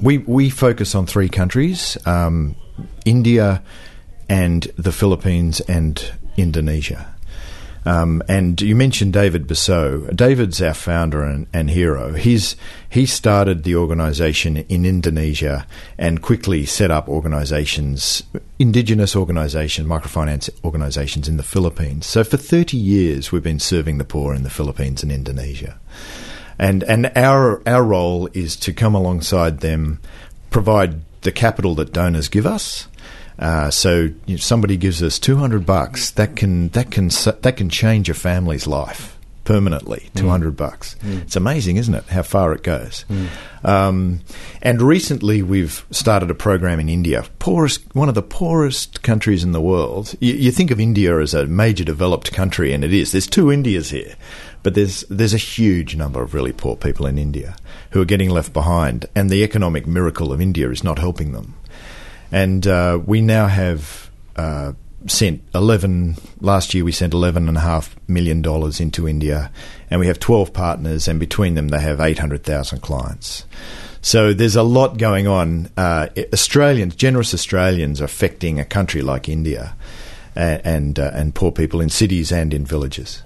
We 0.00 0.18
we 0.18 0.50
focus 0.50 0.94
on 0.94 1.06
three 1.06 1.30
countries: 1.30 1.96
um, 2.06 2.56
India, 3.06 3.62
and 4.28 4.64
the 4.76 4.92
Philippines, 4.92 5.60
and 5.60 6.12
Indonesia. 6.36 7.14
Um, 7.86 8.22
and 8.28 8.60
you 8.60 8.76
mentioned 8.76 9.12
David 9.12 9.46
Bussau. 9.46 10.06
David's 10.12 10.60
our 10.60 10.74
founder 10.74 11.22
and, 11.22 11.46
and 11.52 11.70
hero. 11.70 12.12
He's 12.12 12.56
he 12.88 13.06
started 13.06 13.62
the 13.62 13.76
organisation 13.76 14.58
in 14.58 14.84
Indonesia 14.84 15.66
and 15.96 16.20
quickly 16.20 16.66
set 16.66 16.90
up 16.90 17.08
organisations, 17.08 18.22
indigenous 18.58 19.16
organisations, 19.16 19.88
microfinance 19.88 20.50
organisations 20.62 21.28
in 21.28 21.36
the 21.36 21.42
Philippines. 21.42 22.06
So 22.06 22.22
for 22.22 22.36
thirty 22.36 22.76
years, 22.76 23.32
we've 23.32 23.42
been 23.42 23.60
serving 23.60 23.98
the 23.98 24.04
poor 24.04 24.34
in 24.34 24.42
the 24.42 24.50
Philippines 24.50 25.02
and 25.02 25.10
Indonesia. 25.10 25.78
And 26.58 26.82
and 26.84 27.10
our 27.16 27.62
our 27.66 27.82
role 27.82 28.28
is 28.34 28.56
to 28.56 28.74
come 28.74 28.94
alongside 28.94 29.60
them, 29.60 30.00
provide 30.50 31.00
the 31.22 31.32
capital 31.32 31.74
that 31.76 31.92
donors 31.92 32.28
give 32.28 32.46
us, 32.46 32.88
Uh, 33.40 33.70
so 33.70 34.10
if 34.26 34.42
somebody 34.42 34.76
gives 34.76 35.02
us 35.02 35.18
two 35.18 35.36
hundred 35.36 35.64
bucks, 35.64 36.10
that 36.12 36.36
can 36.36 36.68
that 36.68 36.90
can 36.90 37.08
that 37.40 37.56
can 37.56 37.70
change 37.70 38.10
a 38.10 38.14
family's 38.14 38.66
life 38.66 39.16
permanently. 39.44 40.10
Two 40.14 40.28
hundred 40.28 40.52
mm. 40.52 40.58
bucks. 40.58 40.94
Mm. 41.02 41.22
It's 41.22 41.36
amazing, 41.36 41.78
isn't 41.78 41.94
it? 41.94 42.04
How 42.04 42.22
far 42.22 42.52
it 42.52 42.62
goes. 42.62 43.06
Mm. 43.08 43.28
Um, 43.64 44.20
and 44.60 44.82
recently, 44.82 45.42
we've 45.42 45.84
started 45.90 46.30
a 46.30 46.34
program 46.34 46.80
in 46.80 46.90
India, 46.90 47.24
poorest, 47.38 47.94
one 47.94 48.10
of 48.10 48.14
the 48.14 48.22
poorest 48.22 49.02
countries 49.02 49.42
in 49.42 49.52
the 49.52 49.60
world. 49.60 50.14
You, 50.20 50.34
you 50.34 50.52
think 50.52 50.70
of 50.70 50.78
India 50.78 51.18
as 51.18 51.32
a 51.32 51.46
major 51.46 51.82
developed 51.82 52.32
country, 52.32 52.74
and 52.74 52.84
it 52.84 52.92
is. 52.92 53.12
There's 53.12 53.26
two 53.26 53.50
Indias 53.50 53.88
here, 53.88 54.16
but 54.62 54.74
there's 54.74 55.04
there's 55.08 55.34
a 55.34 55.38
huge 55.38 55.96
number 55.96 56.22
of 56.22 56.34
really 56.34 56.52
poor 56.52 56.76
people 56.76 57.06
in 57.06 57.16
India 57.16 57.56
who 57.92 58.02
are 58.02 58.06
getting 58.06 58.30
left 58.30 58.52
behind, 58.52 59.06
and 59.16 59.30
the 59.30 59.42
economic 59.42 59.86
miracle 59.86 60.30
of 60.30 60.42
India 60.42 60.70
is 60.70 60.84
not 60.84 60.98
helping 60.98 61.32
them. 61.32 61.54
And 62.32 62.66
uh, 62.66 63.00
we 63.04 63.20
now 63.20 63.46
have 63.46 64.10
uh, 64.36 64.72
sent 65.06 65.42
11, 65.54 66.16
last 66.40 66.74
year 66.74 66.84
we 66.84 66.92
sent 66.92 67.12
$11.5 67.12 67.90
million 68.08 68.44
into 68.80 69.08
India, 69.08 69.50
and 69.90 70.00
we 70.00 70.06
have 70.06 70.20
12 70.20 70.52
partners, 70.52 71.08
and 71.08 71.18
between 71.18 71.54
them 71.54 71.68
they 71.68 71.80
have 71.80 72.00
800,000 72.00 72.80
clients. 72.80 73.44
So 74.02 74.32
there's 74.32 74.56
a 74.56 74.62
lot 74.62 74.98
going 74.98 75.26
on. 75.26 75.70
Uh, 75.76 76.08
Australians, 76.32 76.96
generous 76.96 77.34
Australians, 77.34 78.00
are 78.00 78.04
affecting 78.04 78.58
a 78.58 78.64
country 78.64 79.02
like 79.02 79.28
India, 79.28 79.76
and 80.34 80.60
and, 80.64 80.98
uh, 80.98 81.10
and 81.12 81.34
poor 81.34 81.52
people 81.52 81.80
in 81.80 81.90
cities 81.90 82.32
and 82.32 82.54
in 82.54 82.64
villages. 82.64 83.22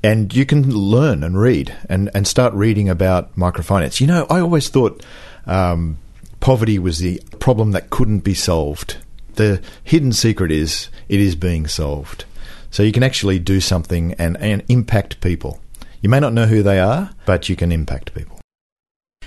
and 0.02 0.34
you 0.34 0.46
can 0.46 0.74
learn 0.74 1.24
and 1.24 1.40
read 1.40 1.76
and, 1.90 2.10
and 2.14 2.28
start 2.28 2.54
reading 2.54 2.90
about 2.90 3.36
microfinance. 3.36 4.00
You 4.00 4.08
know, 4.08 4.26
I 4.30 4.40
always 4.40 4.70
thought 4.70 5.04
um, 5.46 5.98
poverty 6.40 6.80
was 6.80 7.00
the 7.00 7.22
problem 7.40 7.72
that 7.72 7.90
couldn't 7.90 8.20
be 8.20 8.34
solved 8.34 8.98
the 9.40 9.62
hidden 9.86 10.12
secret 10.12 10.52
is 10.52 10.90
it 11.08 11.20
is 11.20 11.34
being 11.34 11.66
solved. 11.66 12.26
So 12.72 12.84
you 12.84 12.92
can 12.92 13.04
actually 13.04 13.40
do 13.40 13.62
something 13.62 14.14
and, 14.20 14.38
and 14.38 14.64
impact 14.68 15.22
people. 15.22 15.62
You 16.02 16.10
may 16.10 16.20
not 16.20 16.34
know 16.34 16.46
who 16.46 16.62
they 16.62 16.80
are, 16.80 17.12
but 17.26 17.48
you 17.48 17.56
can 17.56 17.72
impact 17.72 18.14
people. 18.14 18.40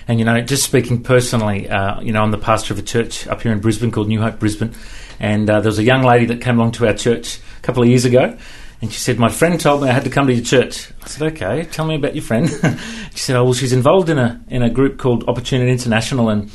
And 0.07 0.19
you 0.19 0.27
know, 0.27 0.41
just 0.43 0.65
speaking 0.65 1.03
personally, 1.03 1.69
uh, 1.69 2.01
you 2.03 2.13
know, 2.13 2.23
I'm 2.23 2.31
the 2.31 2.39
pastor 2.39 2.75
of 2.75 2.79
a 2.79 2.83
church 2.83 3.27
up 3.27 3.41
here 3.41 3.53
in 3.53 3.61
Brisbane 3.61 3.91
called 3.91 4.09
New 4.09 4.21
Hope 4.21 4.39
Brisbane, 4.39 4.75
and 5.19 5.49
uh, 5.49 5.61
there 5.61 5.71
was 5.71 5.79
a 5.79 5.85
young 5.85 6.03
lady 6.03 6.27
that 6.27 6.41
came 6.41 6.59
along 6.59 6.73
to 6.73 6.87
our 6.87 6.95
church 6.95 7.39
a 7.59 7.63
couple 7.63 7.83
of 7.83 7.89
years 7.89 8.05
ago, 8.05 8.37
and 8.81 8.93
she 8.93 8.99
said, 8.99 9.19
"My 9.21 9.29
friend 9.29 9.61
told 9.61 9.83
me 9.83 9.89
I 9.89 9.93
had 9.93 10.03
to 10.03 10.11
come 10.11 10.27
to 10.27 10.35
your 10.35 10.45
church." 10.45 10.91
I 11.05 11.07
said, 11.07 11.33
"Okay, 11.35 11.69
tell 11.71 11.87
me 11.87 11.95
about 11.95 12.17
your 12.17 12.25
friend." 12.25 12.49
she 13.13 13.19
said, 13.19 13.37
"Oh, 13.37 13.45
well, 13.45 13.55
she's 13.55 13.73
involved 13.73 14.09
in 14.09 14.19
a 14.19 14.43
in 14.49 14.63
a 14.63 14.71
group 14.71 14.99
called 14.99 15.29
Opportunity 15.29 15.71
International, 15.71 16.31
and 16.31 16.51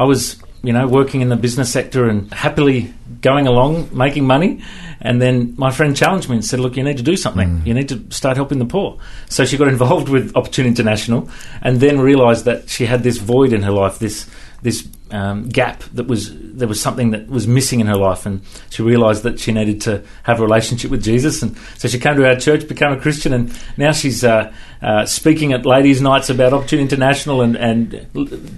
I 0.00 0.04
was 0.04 0.40
you 0.62 0.72
know, 0.72 0.86
working 0.86 1.20
in 1.20 1.28
the 1.28 1.36
business 1.36 1.72
sector 1.72 2.08
and 2.08 2.32
happily 2.32 2.92
going 3.20 3.46
along, 3.46 3.96
making 3.96 4.26
money. 4.26 4.62
And 5.00 5.20
then 5.20 5.54
my 5.56 5.70
friend 5.70 5.96
challenged 5.96 6.28
me 6.28 6.36
and 6.36 6.44
said, 6.44 6.60
Look, 6.60 6.76
you 6.76 6.82
need 6.82 6.98
to 6.98 7.02
do 7.02 7.16
something. 7.16 7.60
Mm. 7.60 7.66
You 7.66 7.74
need 7.74 7.88
to 7.88 8.04
start 8.10 8.36
helping 8.36 8.58
the 8.58 8.66
poor. 8.66 8.98
So 9.28 9.46
she 9.46 9.56
got 9.56 9.68
involved 9.68 10.08
with 10.08 10.36
Opportunity 10.36 10.68
International 10.68 11.30
and 11.62 11.80
then 11.80 12.00
realised 12.00 12.44
that 12.44 12.68
she 12.68 12.86
had 12.86 13.02
this 13.02 13.18
void 13.18 13.52
in 13.52 13.62
her 13.62 13.72
life, 13.72 13.98
this 13.98 14.28
this 14.62 14.86
um, 15.10 15.48
gap 15.48 15.82
that 15.94 16.06
was 16.06 16.30
there 16.34 16.68
was 16.68 16.80
something 16.80 17.10
that 17.10 17.28
was 17.28 17.46
missing 17.46 17.80
in 17.80 17.86
her 17.86 17.96
life, 17.96 18.26
and 18.26 18.42
she 18.68 18.82
realised 18.82 19.22
that 19.22 19.40
she 19.40 19.52
needed 19.52 19.80
to 19.82 20.04
have 20.22 20.40
a 20.40 20.42
relationship 20.42 20.90
with 20.90 21.02
Jesus, 21.02 21.42
and 21.42 21.56
so 21.78 21.88
she 21.88 21.98
came 21.98 22.16
to 22.16 22.28
our 22.28 22.36
church, 22.36 22.68
became 22.68 22.92
a 22.92 23.00
Christian, 23.00 23.32
and 23.32 23.58
now 23.76 23.92
she's 23.92 24.22
uh, 24.22 24.52
uh, 24.82 25.04
speaking 25.06 25.52
at 25.52 25.66
ladies' 25.66 26.00
nights 26.00 26.30
about 26.30 26.52
Opportunity 26.52 26.82
International, 26.82 27.42
and, 27.42 27.56
and 27.56 28.06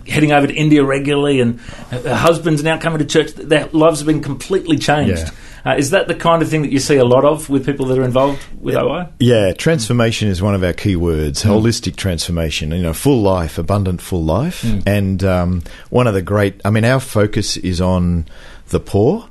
heading 0.07 0.33
over 0.33 0.47
to 0.47 0.55
India 0.55 0.85
regularly, 0.85 1.41
and 1.41 1.61
her 1.61 2.15
husband's 2.15 2.63
now 2.63 2.79
coming 2.79 2.99
to 2.99 3.05
church. 3.05 3.33
Their 3.35 3.67
lives 3.69 4.01
have 4.01 4.07
been 4.07 4.23
completely 4.23 4.77
changed. 4.79 5.25
Yeah. 5.25 5.31
Uh, 5.65 5.77
is 5.77 5.91
that 5.91 6.09
the 6.09 6.15
kind 6.15 6.43
of 6.43 6.49
thing 6.49 6.63
that 6.63 6.73
you 6.73 6.81
see 6.81 6.97
a 6.97 7.05
lot 7.05 7.25
of 7.25 7.49
with 7.49 7.65
people 7.65 7.87
that 7.87 7.99
are 7.99 8.05
involved 8.05 8.45
with 8.61 8.75
yeah. 8.75 8.83
OI? 8.83 9.09
Yeah, 9.21 9.53
transformation 9.53 10.29
is 10.29 10.43
one 10.43 10.55
of 10.55 10.65
our 10.65 10.73
key 10.73 10.97
words. 10.97 11.45
Mm. 11.45 11.51
Holistic 11.51 11.97
transformation. 11.97 12.73
You 12.73 12.83
know, 12.83 12.93
full 12.93 13.23
life, 13.23 13.59
abundant 13.59 14.01
full 14.01 14.25
life, 14.25 14.63
mm. 14.63 14.83
and 14.87 15.23
um, 15.25 15.63
one 15.91 16.07
of 16.07 16.15
the 16.15 16.23
great. 16.23 16.61
I 16.65 16.71
mean, 16.71 16.85
our 16.85 17.01
focus 17.01 17.57
is 17.57 17.81
on 17.81 18.27
the 18.69 18.81
poor. 18.81 19.29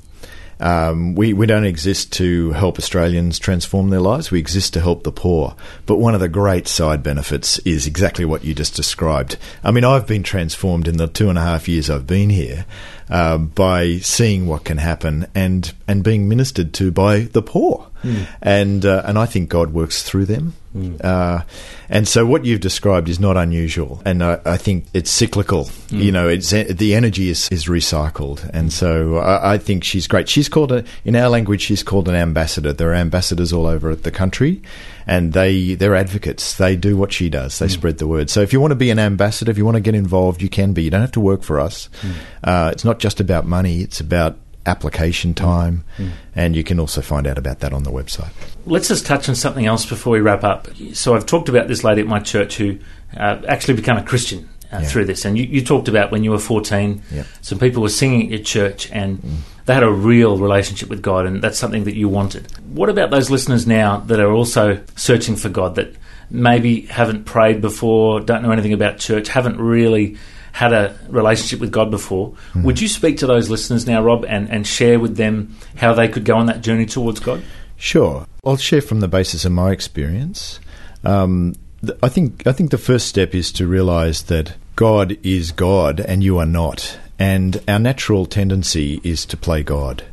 Um, 0.61 1.15
we, 1.15 1.33
we 1.33 1.47
don't 1.47 1.65
exist 1.65 2.13
to 2.13 2.51
help 2.51 2.77
Australians 2.77 3.39
transform 3.39 3.89
their 3.89 3.99
lives. 3.99 4.29
We 4.29 4.39
exist 4.39 4.73
to 4.73 4.79
help 4.79 5.03
the 5.03 5.11
poor. 5.11 5.55
But 5.87 5.97
one 5.97 6.13
of 6.13 6.21
the 6.21 6.29
great 6.29 6.67
side 6.67 7.01
benefits 7.01 7.57
is 7.59 7.87
exactly 7.87 8.25
what 8.25 8.43
you 8.43 8.53
just 8.53 8.75
described. 8.75 9.37
I 9.63 9.71
mean, 9.71 9.83
I've 9.83 10.05
been 10.05 10.23
transformed 10.23 10.87
in 10.87 10.97
the 10.97 11.07
two 11.07 11.29
and 11.29 11.37
a 11.37 11.41
half 11.41 11.67
years 11.67 11.89
I've 11.89 12.05
been 12.05 12.29
here 12.29 12.65
uh, 13.09 13.39
by 13.39 13.97
seeing 13.97 14.45
what 14.45 14.63
can 14.63 14.77
happen 14.77 15.27
and, 15.33 15.73
and 15.87 16.03
being 16.03 16.29
ministered 16.29 16.73
to 16.75 16.91
by 16.91 17.21
the 17.21 17.41
poor. 17.41 17.87
Mm. 18.03 18.27
And, 18.41 18.85
uh, 18.85 19.01
and 19.05 19.17
I 19.17 19.25
think 19.25 19.49
God 19.49 19.73
works 19.73 20.03
through 20.03 20.25
them. 20.25 20.53
Mm. 20.75 21.03
Uh, 21.03 21.43
and 21.89 22.07
so 22.07 22.25
what 22.25 22.45
you've 22.45 22.61
described 22.61 23.09
is 23.09 23.19
not 23.19 23.35
unusual, 23.35 24.01
and 24.05 24.23
I, 24.23 24.39
I 24.45 24.57
think 24.57 24.85
it's 24.93 25.11
cyclical. 25.11 25.65
Mm. 25.65 26.03
You 26.03 26.11
know, 26.13 26.29
it's 26.29 26.51
the 26.51 26.95
energy 26.95 27.29
is, 27.29 27.49
is 27.49 27.65
recycled, 27.65 28.49
and 28.53 28.71
so 28.71 29.17
I, 29.17 29.53
I, 29.53 29.57
think 29.57 29.83
she's 29.83 30.07
great. 30.07 30.29
She's 30.29 30.47
called 30.47 30.71
a 30.71 30.85
in 31.03 31.15
our 31.17 31.27
language. 31.27 31.61
She's 31.61 31.83
called 31.83 32.07
an 32.07 32.15
ambassador. 32.15 32.71
There 32.71 32.91
are 32.91 32.95
ambassadors 32.95 33.51
all 33.51 33.65
over 33.65 33.93
the 33.95 34.11
country, 34.11 34.61
and 35.05 35.33
they 35.33 35.75
they're 35.75 35.95
advocates. 35.95 36.55
They 36.55 36.77
do 36.77 36.95
what 36.95 37.11
she 37.11 37.29
does. 37.29 37.59
They 37.59 37.67
mm. 37.67 37.71
spread 37.71 37.97
the 37.97 38.07
word. 38.07 38.29
So 38.29 38.41
if 38.41 38.53
you 38.53 38.61
want 38.61 38.71
to 38.71 38.75
be 38.75 38.91
an 38.91 38.99
ambassador, 38.99 39.51
if 39.51 39.57
you 39.57 39.65
want 39.65 39.75
to 39.75 39.81
get 39.81 39.95
involved, 39.95 40.41
you 40.41 40.49
can 40.49 40.71
be. 40.71 40.83
You 40.83 40.89
don't 40.89 41.01
have 41.01 41.11
to 41.13 41.19
work 41.19 41.43
for 41.43 41.59
us. 41.59 41.89
Mm. 42.01 42.13
Uh, 42.43 42.69
it's 42.71 42.85
not 42.85 42.99
just 42.99 43.19
about 43.19 43.45
money. 43.45 43.81
It's 43.81 43.99
about 43.99 44.37
application 44.65 45.33
time, 45.33 45.83
mm. 45.97 46.11
And 46.35 46.55
you 46.55 46.63
can 46.63 46.79
also 46.79 47.01
find 47.01 47.27
out 47.27 47.37
about 47.37 47.59
that 47.59 47.73
on 47.73 47.83
the 47.83 47.91
website. 47.91 48.31
Let's 48.65 48.87
just 48.87 49.05
touch 49.05 49.27
on 49.27 49.35
something 49.35 49.65
else 49.65 49.85
before 49.85 50.13
we 50.13 50.21
wrap 50.21 50.43
up. 50.43 50.67
So, 50.93 51.15
I've 51.15 51.25
talked 51.25 51.49
about 51.49 51.67
this 51.67 51.83
lady 51.83 52.01
at 52.01 52.07
my 52.07 52.19
church 52.19 52.57
who 52.57 52.77
uh, 53.17 53.41
actually 53.47 53.73
became 53.73 53.97
a 53.97 54.03
Christian 54.03 54.47
uh, 54.71 54.79
yeah. 54.79 54.87
through 54.87 55.05
this, 55.05 55.25
and 55.25 55.37
you, 55.37 55.43
you, 55.45 55.63
talked 55.63 55.87
about 55.87 56.11
when 56.11 56.23
you 56.23 56.31
were 56.31 56.39
14, 56.39 57.01
yep. 57.11 57.25
some 57.41 57.59
people 57.59 57.81
were 57.81 57.89
singing 57.89 58.23
at 58.23 58.29
your 58.29 58.39
church 58.39 58.89
and 58.91 59.21
mm. 59.21 59.37
they 59.65 59.73
had 59.73 59.83
a 59.83 59.91
real 59.91 60.37
relationship 60.37 60.89
with 60.89 61.01
God, 61.01 61.25
and 61.25 61.41
that's 61.41 61.59
something 61.59 61.83
that 61.83 61.95
you 61.95 62.07
wanted. 62.07 62.49
What 62.67 62.89
about 62.89 63.09
those 63.09 63.29
listeners 63.29 63.67
now 63.67 63.97
that 64.01 64.19
are 64.19 64.31
also 64.31 64.81
searching 64.95 65.35
for 65.35 65.49
God 65.49 65.75
that 65.75 65.95
maybe 66.29 66.81
haven't 66.83 67.25
prayed 67.25 67.61
before, 67.61 68.21
don't 68.21 68.41
know 68.41 68.51
anything 68.51 68.73
about 68.73 68.97
church, 68.99 69.27
haven't 69.27 69.59
really 69.59 70.17
had 70.51 70.73
a 70.73 70.97
relationship 71.07 71.59
with 71.59 71.71
God 71.71 71.89
before. 71.91 72.33
Mm. 72.53 72.63
Would 72.63 72.81
you 72.81 72.87
speak 72.87 73.17
to 73.17 73.27
those 73.27 73.49
listeners 73.49 73.87
now, 73.87 74.01
Rob, 74.03 74.25
and, 74.27 74.49
and 74.49 74.67
share 74.67 74.99
with 74.99 75.15
them 75.17 75.55
how 75.75 75.93
they 75.93 76.07
could 76.07 76.25
go 76.25 76.37
on 76.37 76.47
that 76.47 76.61
journey 76.61 76.85
towards 76.85 77.19
God? 77.19 77.41
Sure. 77.77 78.27
I'll 78.45 78.57
share 78.57 78.81
from 78.81 78.99
the 78.99 79.07
basis 79.07 79.45
of 79.45 79.51
my 79.51 79.71
experience. 79.71 80.59
Um, 81.03 81.55
I 82.03 82.09
think 82.09 82.45
I 82.45 82.51
think 82.51 82.69
the 82.69 82.77
first 82.77 83.07
step 83.07 83.33
is 83.33 83.51
to 83.53 83.65
realize 83.65 84.23
that 84.23 84.53
God 84.75 85.17
is 85.23 85.51
God 85.51 85.99
and 85.99 86.23
you 86.23 86.37
are 86.37 86.45
not, 86.45 86.99
and 87.17 87.61
our 87.67 87.79
natural 87.79 88.27
tendency 88.27 89.01
is 89.03 89.25
to 89.27 89.37
play 89.37 89.63
God. 89.63 90.03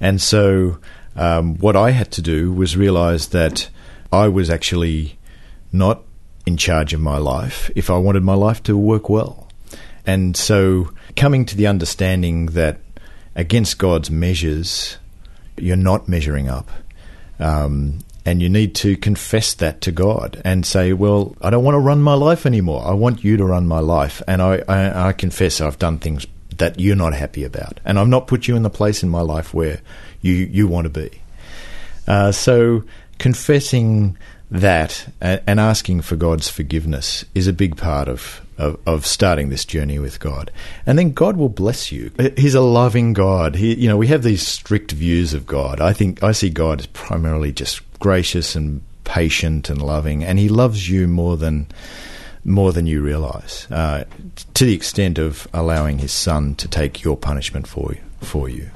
And 0.00 0.20
so, 0.20 0.78
um, 1.16 1.56
what 1.56 1.74
I 1.74 1.90
had 1.90 2.12
to 2.12 2.22
do 2.22 2.52
was 2.52 2.76
realize 2.76 3.28
that 3.28 3.68
I 4.12 4.28
was 4.28 4.48
actually 4.48 5.18
not 5.72 6.02
in 6.46 6.56
charge 6.56 6.94
of 6.94 7.00
my 7.00 7.18
life 7.18 7.70
if 7.74 7.90
I 7.90 7.98
wanted 7.98 8.22
my 8.22 8.34
life 8.34 8.62
to 8.64 8.76
work 8.76 9.08
well. 9.08 9.48
And 10.10 10.36
so 10.36 10.90
coming 11.14 11.44
to 11.46 11.56
the 11.56 11.68
understanding 11.68 12.46
that 12.46 12.80
against 13.36 13.78
God's 13.78 14.10
measures, 14.10 14.98
you're 15.56 15.76
not 15.76 16.08
measuring 16.08 16.48
up. 16.48 16.68
Um, 17.38 18.00
and 18.26 18.42
you 18.42 18.48
need 18.48 18.74
to 18.76 18.96
confess 18.96 19.54
that 19.54 19.80
to 19.82 19.92
God 19.92 20.42
and 20.44 20.66
say, 20.66 20.92
"Well, 20.92 21.36
I 21.40 21.48
don't 21.50 21.62
want 21.62 21.76
to 21.76 21.86
run 21.90 22.02
my 22.02 22.14
life 22.14 22.44
anymore. 22.44 22.82
I 22.84 22.92
want 22.92 23.22
you 23.22 23.36
to 23.36 23.44
run 23.44 23.68
my 23.68 23.78
life." 23.78 24.20
And 24.26 24.42
I, 24.42 24.62
I, 24.68 25.08
I 25.08 25.12
confess 25.12 25.60
I've 25.60 25.78
done 25.78 25.98
things 25.98 26.26
that 26.58 26.80
you're 26.80 26.96
not 26.96 27.14
happy 27.14 27.44
about, 27.44 27.78
and 27.84 27.98
I've 27.98 28.08
not 28.08 28.26
put 28.26 28.48
you 28.48 28.56
in 28.56 28.64
the 28.64 28.70
place 28.80 29.04
in 29.04 29.08
my 29.08 29.22
life 29.22 29.54
where 29.54 29.80
you 30.20 30.34
you 30.34 30.66
want 30.66 30.92
to 30.92 31.00
be. 31.00 31.22
Uh, 32.08 32.32
so 32.32 32.82
confessing 33.18 34.18
that 34.50 35.06
and, 35.20 35.40
and 35.46 35.60
asking 35.60 36.02
for 36.02 36.16
God's 36.16 36.48
forgiveness 36.48 37.24
is 37.34 37.46
a 37.46 37.52
big 37.52 37.76
part 37.76 38.08
of, 38.08 38.42
of, 38.60 38.78
of 38.86 39.06
starting 39.06 39.48
this 39.48 39.64
journey 39.64 39.98
with 39.98 40.20
God. 40.20 40.50
And 40.86 40.98
then 40.98 41.12
God 41.12 41.36
will 41.36 41.48
bless 41.48 41.90
you. 41.90 42.10
He's 42.36 42.54
a 42.54 42.60
loving 42.60 43.12
God. 43.12 43.56
He, 43.56 43.74
you 43.74 43.88
know, 43.88 43.96
we 43.96 44.08
have 44.08 44.22
these 44.22 44.46
strict 44.46 44.92
views 44.92 45.34
of 45.34 45.46
God. 45.46 45.80
I 45.80 45.92
think 45.92 46.22
I 46.22 46.32
see 46.32 46.50
God 46.50 46.80
as 46.80 46.86
primarily 46.86 47.52
just 47.52 47.80
gracious 47.98 48.54
and 48.54 48.82
patient 49.04 49.70
and 49.70 49.82
loving, 49.82 50.22
and 50.22 50.38
He 50.38 50.48
loves 50.48 50.88
you 50.88 51.08
more 51.08 51.36
than 51.36 51.66
more 52.44 52.72
than 52.72 52.86
you 52.86 53.02
realize, 53.02 53.66
uh, 53.70 54.04
to 54.54 54.64
the 54.64 54.72
extent 54.72 55.18
of 55.18 55.46
allowing 55.52 55.98
His 55.98 56.12
Son 56.12 56.54
to 56.54 56.68
take 56.68 57.02
your 57.02 57.16
punishment 57.16 57.66
for 57.66 57.92
you. 57.92 58.00
For 58.22 58.48
you. 58.48 58.70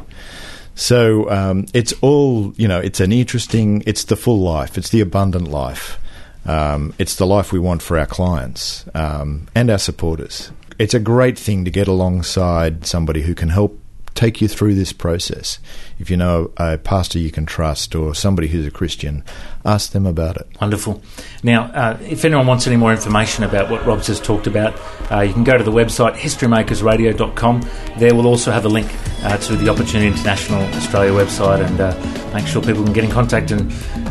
So 0.74 1.30
um, 1.30 1.66
it's 1.72 1.92
all, 2.00 2.52
you 2.56 2.66
know, 2.66 2.80
it's 2.80 3.00
an 3.00 3.12
interesting, 3.12 3.82
it's 3.86 4.04
the 4.04 4.16
full 4.16 4.40
life, 4.40 4.76
it's 4.76 4.90
the 4.90 5.00
abundant 5.00 5.48
life. 5.48 5.98
Um, 6.46 6.94
it's 6.98 7.16
the 7.16 7.26
life 7.26 7.52
we 7.52 7.58
want 7.58 7.82
for 7.82 7.98
our 7.98 8.06
clients 8.06 8.84
um, 8.94 9.48
and 9.54 9.70
our 9.70 9.78
supporters. 9.78 10.50
It's 10.78 10.94
a 10.94 11.00
great 11.00 11.38
thing 11.38 11.64
to 11.64 11.70
get 11.70 11.88
alongside 11.88 12.86
somebody 12.86 13.22
who 13.22 13.34
can 13.34 13.48
help 13.48 13.78
take 14.14 14.40
you 14.40 14.48
through 14.48 14.74
this 14.74 14.92
process. 14.92 15.58
If 15.98 16.10
you 16.10 16.16
know 16.16 16.52
a 16.56 16.78
pastor 16.78 17.18
you 17.18 17.30
can 17.30 17.46
trust 17.46 17.94
or 17.94 18.14
somebody 18.14 18.48
who's 18.48 18.66
a 18.66 18.70
Christian, 18.70 19.24
ask 19.64 19.92
them 19.92 20.06
about 20.06 20.36
it. 20.36 20.46
Wonderful. 20.60 21.02
Now, 21.42 21.64
uh, 21.64 21.98
if 22.00 22.24
anyone 22.24 22.46
wants 22.46 22.66
any 22.66 22.76
more 22.76 22.92
information 22.92 23.44
about 23.44 23.70
what 23.70 23.84
Rob's 23.84 24.06
has 24.06 24.20
talked 24.20 24.46
about, 24.46 24.80
uh, 25.10 25.20
you 25.20 25.32
can 25.32 25.44
go 25.44 25.58
to 25.58 25.64
the 25.64 25.72
website 25.72 26.14
historymakersradio.com. 26.14 27.62
There 27.98 28.14
we'll 28.14 28.26
also 28.26 28.52
have 28.52 28.64
a 28.64 28.68
link 28.68 28.90
uh, 29.24 29.36
to 29.38 29.56
the 29.56 29.68
Opportunity 29.68 30.06
International 30.06 30.62
Australia 30.74 31.12
website 31.12 31.64
and 31.66 31.80
uh, 31.80 32.34
make 32.34 32.46
sure 32.46 32.62
people 32.62 32.84
can 32.84 32.92
get 32.92 33.04
in 33.04 33.10
contact 33.10 33.50
and 33.50 33.62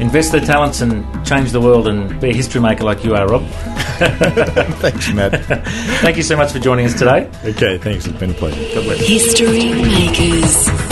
invest 0.01 0.31
their 0.31 0.41
talents 0.41 0.81
and 0.81 1.03
change 1.25 1.51
the 1.51 1.61
world 1.61 1.87
and 1.87 2.19
be 2.19 2.29
a 2.29 2.33
history 2.33 2.61
maker 2.61 2.83
like 2.83 3.03
you 3.03 3.15
are, 3.15 3.27
Rob. 3.27 3.45
thanks, 4.79 5.13
Matt. 5.13 5.45
Thank 6.01 6.17
you 6.17 6.23
so 6.23 6.35
much 6.35 6.51
for 6.51 6.59
joining 6.59 6.85
us 6.85 6.93
today. 6.93 7.29
Okay, 7.45 7.77
thanks. 7.77 8.05
It's 8.05 8.17
been 8.17 8.31
a 8.31 8.33
pleasure. 8.33 8.75
God 8.75 8.85
bless. 8.85 8.99
History 9.07 9.71
Makers. 9.73 10.82